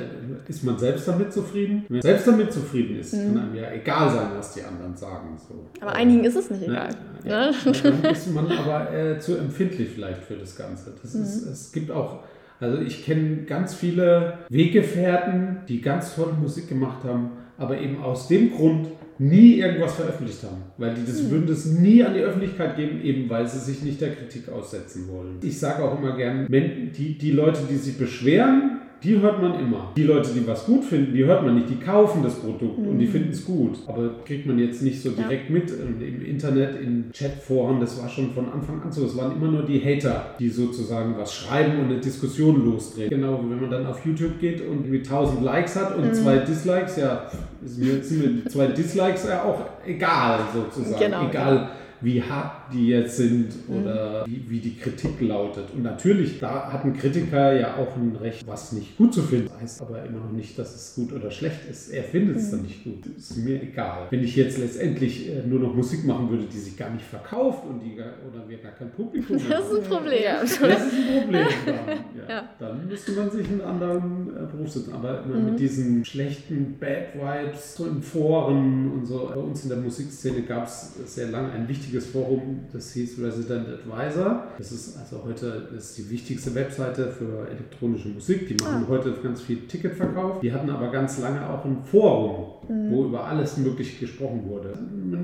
ist 0.48 0.63
man 0.63 0.77
selbst 0.77 1.08
damit 1.08 1.32
zufrieden? 1.34 1.86
Wenn 1.88 1.98
man 1.98 2.01
selbst 2.01 2.27
damit 2.27 2.53
zufrieden 2.53 3.00
ist, 3.00 3.13
mhm. 3.13 3.36
kann 3.36 3.44
einem 3.44 3.56
ja 3.56 3.72
egal 3.72 4.10
sein, 4.10 4.27
was 4.38 4.53
die 4.53 4.63
anderen 4.63 4.96
sagen. 4.96 5.38
So. 5.48 5.68
Aber 5.82 5.94
einigen 5.94 6.24
ist 6.24 6.36
es 6.36 6.50
nicht 6.50 6.68
ne? 6.68 6.74
egal. 6.74 6.89
Ja, 7.24 7.50
ja. 7.51 7.72
Dann 7.84 8.12
ist 8.12 8.34
man 8.34 8.51
aber 8.51 8.94
äh, 8.94 9.20
zu 9.20 9.38
empfindlich 9.38 9.89
vielleicht 9.94 10.24
für 10.24 10.36
das 10.36 10.56
Ganze. 10.56 10.94
Das 11.01 11.13
mhm. 11.13 11.24
ist, 11.24 11.46
es 11.46 11.72
gibt 11.72 11.91
auch 11.91 12.20
also 12.60 12.79
ich 12.79 13.06
kenne 13.06 13.44
ganz 13.44 13.74
viele 13.74 14.39
Weggefährten, 14.50 15.60
die 15.70 15.82
ganz 15.82 16.15
tolle 16.15 16.34
Musik 16.34 16.68
gemacht 16.68 17.06
haben, 17.06 17.32
aber 17.58 17.79
eben 17.79 18.01
aus 18.03 18.27
dem 18.27 18.53
Grund, 18.53 18.88
nie 19.20 19.60
irgendwas 19.60 19.96
veröffentlicht 19.96 20.44
haben, 20.44 20.64
weil 20.78 20.96
die 20.96 21.06
das 21.06 21.20
hm. 21.20 21.32
würden 21.32 21.48
das 21.48 21.66
nie 21.66 22.04
an 22.04 22.14
die 22.14 22.22
Öffentlichkeit 22.22 22.78
geben, 22.78 23.02
eben 23.04 23.30
weil 23.30 23.48
sie 23.48 23.60
sich 23.60 23.84
nicht 23.84 24.00
der 24.02 24.16
Kritik 24.16 24.50
aussetzen 24.50 25.08
wollen. 25.10 25.38
Ich 25.42 25.60
sage 25.60 25.84
auch 25.84 26.00
immer 26.00 26.16
gern, 26.16 26.48
die, 26.50 27.18
die 27.18 27.32
Leute, 27.32 27.60
die 27.70 27.76
sich 27.76 27.98
beschweren, 27.98 28.78
die 29.03 29.20
hört 29.20 29.41
man 29.41 29.60
immer. 29.60 29.91
Die 29.96 30.03
Leute, 30.03 30.32
die 30.34 30.46
was 30.46 30.65
gut 30.65 30.84
finden, 30.84 31.13
die 31.13 31.24
hört 31.24 31.44
man 31.44 31.56
nicht. 31.56 31.70
Die 31.70 31.77
kaufen 31.77 32.22
das 32.22 32.36
Produkt 32.36 32.79
mhm. 32.79 32.89
und 32.89 33.00
die 33.00 33.06
mhm. 33.06 33.12
finden 33.12 33.32
es 33.32 33.46
gut. 33.46 33.77
Aber 33.88 34.10
kriegt 34.25 34.46
man 34.46 34.60
jetzt 34.60 34.82
nicht 34.82 35.01
so 35.01 35.12
direkt 35.12 35.50
ja. 35.50 35.56
mit 35.56 35.72
im 35.72 36.25
Internet, 36.25 36.82
in 36.82 37.12
Chatforen. 37.13 37.79
Das 37.79 38.01
war 38.01 38.10
schon 38.10 38.32
von 38.32 38.51
Anfang 38.51 38.82
an 38.82 38.91
so. 38.91 39.06
Es 39.06 39.15
waren 39.15 39.36
immer 39.36 39.51
nur 39.51 39.63
die 39.63 39.79
Hater, 39.79 40.36
die 40.39 40.50
sozusagen 40.50 41.15
was 41.18 41.34
schreiben 41.34 41.79
und 41.79 41.86
eine 41.86 42.00
Diskussion 42.00 42.65
losdrehen. 42.65 43.10
Genau, 43.10 43.39
wenn 43.48 43.62
man 43.62 43.72
dann 43.72 43.86
auf 43.86 44.06
YouTube 44.06 44.39
geht 44.39 44.62
und 44.62 44.86
irgendwie 44.86 45.00
1000 45.00 45.44
Likes 45.44 45.75
hat 45.75 45.96
und 45.96 46.06
mhm. 46.06 46.13
zwei 46.13 46.38
Dislikes, 46.38 46.98
ja, 46.98 47.29
sind 47.63 47.88
mir, 47.88 48.03
sind 48.03 48.44
mir 48.44 48.50
zwei 48.50 48.68
Dislikes 48.68 49.27
ja 49.27 49.44
auch 49.44 49.62
egal 49.86 50.39
sozusagen. 50.53 51.00
Genau, 51.00 51.29
egal. 51.29 51.56
Ja 51.56 51.72
wie 52.01 52.22
hart 52.22 52.74
die 52.74 52.88
jetzt 52.88 53.18
sind 53.18 53.53
oder 53.68 54.25
mhm. 54.25 54.32
wie, 54.32 54.50
wie, 54.50 54.60
die 54.60 54.75
Kritik 54.75 55.20
lautet. 55.22 55.65
Und 55.74 55.84
natürlich, 55.84 56.39
da 56.39 56.72
hat 56.72 56.86
ein 56.86 56.94
Kritiker 56.94 57.53
ja 57.53 57.75
auch 57.77 57.96
ein 57.96 58.15
Recht, 58.15 58.46
was 58.48 58.72
nicht 58.72 58.98
gut 58.98 59.13
zu 59.13 59.22
finden. 59.22 59.50
Das 59.50 59.62
heißt 59.62 59.82
aber 59.82 60.03
immer 60.03 60.20
noch 60.20 60.32
nicht, 60.32 60.58
dass 60.58 60.75
es 60.75 60.96
gut 60.96 61.13
oder 61.13 61.32
schlecht 61.32 61.70
ist. 61.70 61.89
Er 61.89 62.03
findet 62.03 62.38
es 62.38 62.48
mhm. 62.48 62.51
dann 62.51 62.62
nicht 62.63 62.84
gut. 62.84 63.06
Ist 63.18 63.38
mir 63.38 63.62
egal. 63.62 64.08
Wenn 64.10 64.24
ich 64.24 64.36
jetzt 64.36 64.58
letztendlich 64.58 65.29
äh, 65.29 65.44
nur 65.46 65.60
noch 65.60 65.75
Musik 65.75 66.06
machen 66.06 66.29
würde, 66.29 66.46
die 66.46 66.58
sich 66.58 66.77
gar 66.77 66.89
nicht 66.89 67.06
verkauft 67.06 67.63
und 67.68 67.82
die 67.82 67.96
gar, 67.96 68.13
oder 68.27 68.48
wir 68.48 68.58
gar 68.58 68.72
kein 68.72 68.91
Publikum 68.91 69.38
haben. 69.38 69.50
Das 69.50 69.72
ist 69.72 69.84
ein 69.84 69.84
Problem. 69.84 70.24
Das 70.41 70.51
ist 70.51 70.63
ein 70.63 71.22
Problem. 71.22 71.48
Dann, 71.65 71.88
ja. 71.88 72.29
Ja. 72.29 72.50
dann 72.60 72.88
müsste 72.88 73.12
man 73.13 73.29
sich 73.29 73.48
einen 73.48 73.62
anderen 73.62 74.29
äh, 74.29 74.46
Beruf 74.51 74.70
setzen. 74.70 74.94
Aber 74.94 75.24
mhm. 75.25 75.46
mit 75.46 75.60
diesen 75.60 76.06
schlechten 76.06 76.77
Bad 76.79 77.15
Vibes 77.15 77.75
so 77.75 77.88
in 77.88 78.01
Foren 78.01 78.91
und 78.91 79.06
so. 79.06 79.32
Bei 79.34 79.39
uns 79.39 79.63
in 79.63 79.70
der 79.70 79.79
Musikszene 79.79 80.44
gab 80.44 80.68
es 80.68 80.94
sehr 81.06 81.27
lange 81.27 81.51
ein 81.51 81.68
wichtiges 81.68 81.88
wichtiges 81.89 82.12
Forum, 82.12 82.60
das 82.72 82.93
hieß 82.93 83.19
Resident 83.19 83.67
Advisor. 83.67 84.43
Das 84.60 84.72
ist 84.72 84.96
also 85.00 85.24
heute 85.25 85.69
ist 85.75 85.98
die 85.98 86.08
wichtigste 86.12 86.53
Webseite 86.53 87.12
für 87.12 87.48
elektronische 87.50 88.10
Musik. 88.10 88.48
Die 88.48 88.63
machen 88.63 88.86
ah. 88.86 88.89
heute 88.89 89.12
ganz 89.24 89.41
viel 89.41 89.67
Ticketverkauf. 89.67 90.39
Die 90.41 90.53
hatten 90.53 90.69
aber 90.69 90.91
ganz 90.91 91.17
lange 91.19 91.50
auch 91.50 91.65
ein 91.65 91.81
Forum, 91.84 92.53
mhm. 92.67 92.91
wo 92.91 93.05
über 93.05 93.25
alles 93.25 93.58
Mögliche 93.58 94.00
gesprochen 94.00 94.48
wurde. 94.48 94.77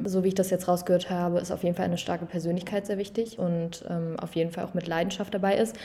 So 0.09 0.23
wie 0.23 0.29
ich 0.29 0.35
das 0.35 0.49
jetzt 0.49 0.67
rausgehört 0.67 1.11
habe, 1.11 1.37
ist 1.37 1.51
auf 1.51 1.63
jeden 1.63 1.75
Fall 1.75 1.85
eine 1.85 1.99
starke 1.99 2.25
Persönlichkeit 2.25 2.87
sehr 2.87 2.97
wichtig 2.97 3.37
und 3.37 3.85
ähm, 3.87 4.15
auf 4.19 4.35
jeden 4.35 4.51
Fall 4.51 4.65
auch 4.65 4.73
mit 4.73 4.87
Leidenschaft 4.87 5.35
dabei 5.35 5.57
ist. 5.57 5.75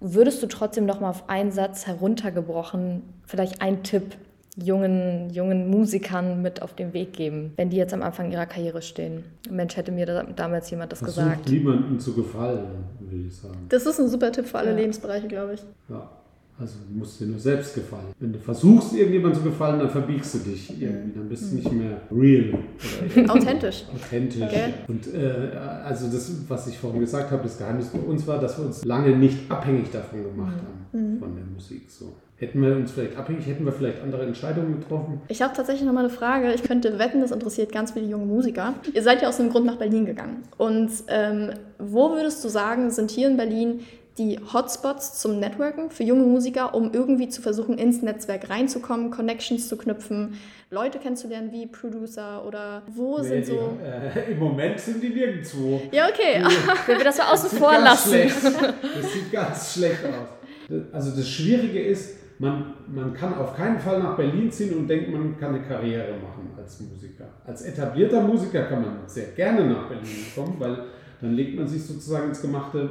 Würdest 0.00 0.40
du 0.40 0.46
trotzdem 0.46 0.86
noch 0.86 1.00
mal 1.00 1.10
auf 1.10 1.28
einen 1.28 1.50
Satz 1.50 1.88
heruntergebrochen, 1.88 3.02
vielleicht 3.26 3.60
einen 3.60 3.82
Tipp 3.82 4.16
jungen, 4.56 5.30
jungen 5.30 5.70
Musikern 5.70 6.42
mit 6.42 6.62
auf 6.62 6.74
den 6.74 6.92
Weg 6.92 7.12
geben, 7.12 7.52
wenn 7.56 7.70
die 7.70 7.76
jetzt 7.76 7.94
am 7.94 8.02
Anfang 8.02 8.30
ihrer 8.30 8.46
Karriere 8.46 8.82
stehen? 8.82 9.24
Mensch, 9.50 9.76
hätte 9.76 9.92
mir 9.92 10.06
da, 10.06 10.22
damals 10.24 10.70
jemand 10.70 10.92
das 10.92 10.98
Versucht 10.98 11.24
gesagt. 11.24 11.50
niemandem 11.50 11.98
zu 11.98 12.14
gefallen, 12.14 12.66
würde 13.00 13.26
ich 13.26 13.36
sagen. 13.36 13.66
Das 13.68 13.86
ist 13.86 13.98
ein 13.98 14.08
super 14.08 14.30
Tipp 14.32 14.46
für 14.46 14.58
alle 14.58 14.70
ja. 14.70 14.76
Lebensbereiche, 14.76 15.28
glaube 15.28 15.54
ich. 15.54 15.64
Ja. 15.88 16.10
Also 16.58 16.74
du 16.86 16.98
musst 16.98 17.18
dir 17.20 17.26
nur 17.26 17.38
selbst 17.38 17.74
gefallen. 17.74 18.12
Wenn 18.20 18.32
du 18.32 18.38
versuchst, 18.38 18.92
irgendjemandem 18.92 19.42
zu 19.42 19.48
gefallen, 19.48 19.80
dann 19.80 19.90
verbiegst 19.90 20.34
du 20.34 20.38
dich 20.38 20.70
irgendwie. 20.70 21.18
Dann 21.18 21.28
bist 21.28 21.50
du 21.50 21.56
nicht 21.56 21.72
mehr 21.72 22.00
real. 22.10 22.54
Authentisch. 23.28 23.84
Authentisch. 23.92 24.42
Okay. 24.42 24.74
Und 24.86 25.12
äh, 25.12 25.56
also 25.84 26.08
das, 26.08 26.30
was 26.48 26.66
ich 26.68 26.78
vorhin 26.78 27.00
gesagt 27.00 27.30
habe, 27.30 27.42
das 27.42 27.58
Geheimnis 27.58 27.88
bei 27.88 27.98
uns 27.98 28.26
war, 28.26 28.38
dass 28.38 28.58
wir 28.58 28.66
uns 28.66 28.84
lange 28.84 29.16
nicht 29.16 29.50
abhängig 29.50 29.90
davon 29.90 30.22
gemacht 30.22 30.56
mhm. 30.92 30.98
haben, 30.98 31.14
mhm. 31.14 31.18
von 31.18 31.34
der 31.34 31.44
Musik. 31.46 31.90
So. 31.90 32.12
Hätten 32.42 32.60
wir 32.60 32.74
uns 32.74 32.90
vielleicht 32.90 33.16
abhängig, 33.16 33.46
hätten 33.46 33.64
wir 33.64 33.72
vielleicht 33.72 34.02
andere 34.02 34.26
Entscheidungen 34.26 34.80
getroffen? 34.80 35.20
Ich 35.28 35.40
habe 35.42 35.54
tatsächlich 35.54 35.86
noch 35.86 35.92
mal 35.92 36.00
eine 36.00 36.10
Frage. 36.10 36.52
Ich 36.52 36.64
könnte 36.64 36.98
wetten, 36.98 37.20
das 37.20 37.30
interessiert 37.30 37.70
ganz 37.70 37.92
viele 37.92 38.06
junge 38.06 38.26
Musiker. 38.26 38.74
Ihr 38.92 39.02
seid 39.02 39.22
ja 39.22 39.28
aus 39.28 39.38
einem 39.38 39.50
Grund 39.50 39.64
nach 39.64 39.76
Berlin 39.76 40.06
gegangen. 40.06 40.42
Und 40.58 40.90
ähm, 41.06 41.50
wo 41.78 42.10
würdest 42.10 42.44
du 42.44 42.48
sagen, 42.48 42.90
sind 42.90 43.12
hier 43.12 43.28
in 43.28 43.36
Berlin 43.36 43.80
die 44.18 44.38
Hotspots 44.52 45.20
zum 45.20 45.40
Networken 45.40 45.90
für 45.90 46.02
junge 46.02 46.24
Musiker, 46.24 46.74
um 46.74 46.92
irgendwie 46.92 47.28
zu 47.28 47.40
versuchen, 47.40 47.78
ins 47.78 48.02
Netzwerk 48.02 48.50
reinzukommen, 48.50 49.10
Connections 49.10 49.68
zu 49.68 49.76
knüpfen, 49.76 50.38
Leute 50.70 50.98
kennenzulernen 50.98 51.50
wie 51.52 51.66
Producer 51.66 52.44
oder 52.46 52.82
wo 52.94 53.18
nee, 53.18 53.28
sind 53.28 53.46
so. 53.46 53.78
Die, 53.80 54.18
äh, 54.18 54.30
Im 54.32 54.38
Moment 54.38 54.78
sind 54.78 55.02
die 55.02 55.10
nirgendwo. 55.10 55.80
Ja, 55.90 56.08
okay. 56.08 56.42
Wenn 56.86 56.98
wir 56.98 57.04
das 57.04 57.16
so 57.16 57.22
außen 57.32 57.58
vor 57.58 57.78
lassen. 57.78 58.20
Das 58.22 59.12
sieht 59.12 59.32
ganz 59.32 59.74
schlecht 59.74 60.04
aus. 60.04 60.78
Also 60.92 61.16
das 61.16 61.28
Schwierige 61.28 61.80
ist, 61.82 62.16
man, 62.38 62.74
man 62.88 63.14
kann 63.14 63.34
auf 63.34 63.54
keinen 63.56 63.78
Fall 63.78 63.98
nach 64.00 64.16
Berlin 64.16 64.50
ziehen 64.50 64.76
und 64.76 64.88
denkt, 64.88 65.10
man 65.10 65.38
kann 65.38 65.54
eine 65.54 65.64
Karriere 65.64 66.12
machen 66.14 66.50
als 66.56 66.80
Musiker. 66.80 67.28
Als 67.46 67.62
etablierter 67.62 68.20
Musiker 68.20 68.64
kann 68.64 68.82
man 68.82 68.98
sehr 69.06 69.28
gerne 69.28 69.64
nach 69.66 69.88
Berlin 69.88 70.26
kommen, 70.34 70.56
weil 70.58 70.84
dann 71.20 71.34
legt 71.34 71.56
man 71.56 71.68
sich 71.68 71.84
sozusagen 71.84 72.28
ins 72.28 72.42
gemachte 72.42 72.90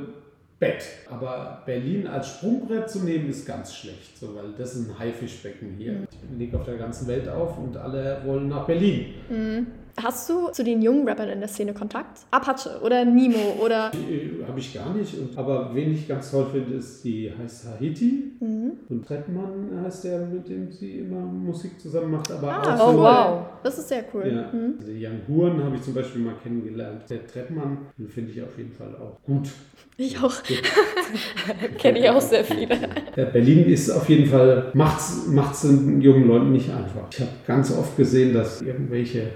Bett. 0.61 0.83
Aber 1.09 1.63
Berlin 1.65 2.05
als 2.05 2.35
Sprungbrett 2.35 2.87
zu 2.87 2.99
nehmen, 2.99 3.29
ist 3.29 3.47
ganz 3.47 3.73
schlecht, 3.73 4.17
so, 4.17 4.35
weil 4.35 4.53
das 4.55 4.75
ist 4.75 4.89
ein 4.89 4.99
Haifischbecken 4.99 5.75
hier. 5.75 6.03
Ich 6.11 6.37
lege 6.37 6.55
auf 6.55 6.65
der 6.65 6.77
ganzen 6.77 7.07
Welt 7.07 7.27
auf 7.27 7.57
und 7.57 7.75
alle 7.75 8.21
wollen 8.25 8.47
nach 8.47 8.67
Berlin. 8.67 9.15
Mhm. 9.27 9.67
Hast 10.01 10.29
du 10.29 10.49
zu 10.51 10.63
den 10.63 10.81
jungen 10.81 11.07
Rappern 11.07 11.29
in 11.29 11.39
der 11.39 11.49
Szene 11.49 11.73
Kontakt? 11.73 12.21
Apache 12.31 12.79
oder 12.83 13.03
Nemo 13.05 13.57
oder. 13.63 13.91
Äh, 13.93 14.43
Habe 14.47 14.59
ich 14.59 14.73
gar 14.73 14.93
nicht. 14.93 15.13
Aber 15.35 15.71
wen 15.73 15.93
ich 15.93 16.07
ganz 16.07 16.31
toll 16.31 16.47
finde, 16.51 16.75
ist 16.75 17.03
die 17.03 17.31
heißt 17.37 17.67
Haiti. 17.79 18.31
Mhm. 18.39 18.71
Und 18.89 19.05
Trettmann 19.05 19.69
heißt 19.83 20.05
der, 20.05 20.19
mit 20.27 20.47
dem 20.47 20.71
sie 20.71 20.99
immer 20.99 21.19
Musik 21.21 21.79
zusammen 21.79 22.11
macht. 22.11 22.31
Aber 22.31 22.47
Ah, 22.51 22.75
auch 22.75 22.87
Oh, 22.87 22.91
so 22.93 22.97
wow. 22.99 23.41
Das 23.63 23.77
ist 23.77 23.89
sehr 23.89 24.03
cool. 24.13 24.23
Ja, 24.27 24.49
Mhm. 24.57 24.75
also 24.79 24.91
Jan 24.91 25.21
Huren 25.27 25.63
habe 25.63 25.75
ich 25.75 25.81
zum 25.83 25.93
Beispiel 25.93 26.21
mal 26.21 26.35
kennengelernt. 26.41 27.03
Der 27.09 27.27
Trettmann, 27.27 27.77
den 27.97 28.07
finde 28.07 28.31
ich 28.31 28.41
auf 28.41 28.57
jeden 28.57 28.71
Fall 28.71 28.95
auch 28.95 29.21
gut. 29.23 29.49
Ich 29.97 30.17
auch. 30.23 30.33
Kenne 31.77 31.99
ich 31.99 32.09
auch 32.09 32.21
sehr 32.21 32.43
viele. 32.43 32.75
Ja, 33.15 33.25
Berlin 33.25 33.65
ist 33.65 33.89
auf 33.91 34.07
jeden 34.09 34.25
Fall, 34.25 34.71
macht's, 34.73 35.27
macht's 35.27 35.61
den 35.61 36.01
jungen 36.01 36.27
Leuten 36.27 36.51
nicht 36.53 36.69
einfach. 36.69 37.07
Ich 37.11 37.19
habe 37.19 37.29
ganz 37.45 37.71
oft 37.77 37.95
gesehen, 37.97 38.33
dass 38.33 38.61
irgendwelche 38.61 39.27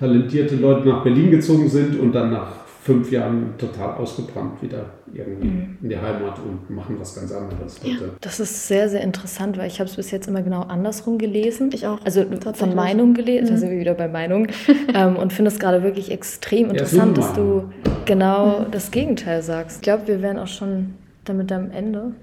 talentierte 0.48 0.56
Leute 0.56 0.88
nach 0.88 1.04
Berlin 1.04 1.32
gezogen 1.32 1.68
sind 1.70 2.00
und 2.00 2.12
dann 2.14 2.32
nach 2.32 2.48
fünf 2.84 3.12
Jahren 3.12 3.56
total 3.58 3.96
ausgebrannt 3.96 4.62
wieder 4.62 4.86
irgendwie 5.12 5.48
Mhm. 5.48 5.78
in 5.82 5.90
die 5.90 5.98
Heimat 5.98 6.38
und 6.46 6.70
machen 6.70 6.96
was 7.00 7.16
ganz 7.16 7.32
anderes. 7.32 7.80
heute. 7.84 8.12
Das 8.22 8.40
ist 8.40 8.68
sehr, 8.68 8.90
sehr 8.90 9.02
interessant, 9.02 9.58
weil 9.58 9.66
ich 9.68 9.80
habe 9.80 9.90
es 9.90 9.96
bis 9.96 10.12
jetzt 10.12 10.28
immer 10.28 10.44
genau 10.44 10.62
andersrum 10.62 11.18
gelesen. 11.18 11.72
Ich 11.74 11.88
auch. 11.88 11.98
Also 12.06 12.24
von 12.54 12.76
Meinung 12.76 13.16
gelesen, 13.16 13.46
Mhm. 13.46 13.50
da 13.50 13.58
sind 13.58 13.72
wir 13.72 13.80
wieder 13.80 13.96
bei 13.96 14.08
Meinung. 14.08 14.48
ähm, 14.94 15.16
und 15.16 15.34
finde 15.34 15.50
es 15.50 15.58
gerade 15.58 15.82
wirklich 15.82 16.12
extrem 16.12 16.68
Ja, 16.68 16.74
interessant, 16.74 17.18
dass 17.18 17.34
du 17.34 17.64
genau 18.06 18.68
das 18.70 18.92
Gegenteil 18.92 19.42
sagst. 19.42 19.78
Ich 19.78 19.82
glaube, 19.82 20.04
wir 20.08 20.22
wären 20.22 20.38
auch 20.38 20.46
schon 20.48 20.94
damit 21.26 21.52
am 21.52 21.72
Ende. 21.72 22.14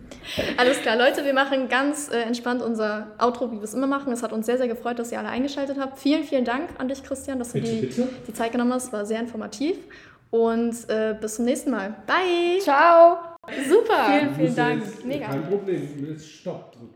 Alles 0.57 0.81
klar, 0.81 0.97
Leute, 0.97 1.25
wir 1.25 1.35
machen 1.35 1.69
ganz 1.69 2.09
äh, 2.11 2.23
entspannt 2.23 2.63
unser 2.63 3.09
Outro, 3.19 3.51
wie 3.51 3.57
wir 3.57 3.63
es 3.65 3.75
immer 3.75 3.87
machen. 3.87 4.13
Es 4.13 4.23
hat 4.23 4.33
uns 4.33 4.47
sehr, 4.47 4.59
sehr 4.59 4.69
gefreut, 4.69 4.99
dass 4.99 5.13
ihr 5.13 5.19
alle 5.19 5.29
eingeschaltet 5.29 5.77
habt. 5.79 5.99
Vielen, 5.99 6.25
vielen 6.25 6.45
Dank 6.45 6.71
an 6.79 6.89
dich, 6.89 7.03
Christian, 7.03 7.39
dass 7.39 7.53
du 7.53 7.61
Bitte, 7.61 7.71
die, 7.73 7.81
bitte. 7.87 8.09
die 8.29 8.33
Zeit 8.33 8.53
genommen 8.53 8.73
hast. 8.73 8.93
War 8.93 9.05
sehr 9.05 9.21
informativ. 9.21 9.77
Und 10.31 10.75
äh, 10.89 11.15
bis 11.21 11.35
zum 11.37 11.45
nächsten 11.45 11.71
Mal. 11.71 11.95
Bye! 12.07 12.59
Ciao! 12.61 13.19
Super! 13.69 14.07
Vielen, 14.07 14.35
vielen 14.35 14.57
Dank. 14.57 14.83
jetzt- 14.85 15.05
Mega. 15.05 15.27
Kein 15.27 15.43
Problem, 15.45 16.07
jetzt 16.09 16.27
Stopp 16.29 16.73
drücken. 16.73 16.92